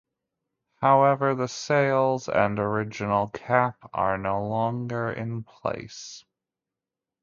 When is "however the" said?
0.77-1.47